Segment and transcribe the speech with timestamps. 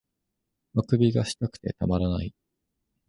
[0.73, 2.33] 欠伸がしたくてたまらない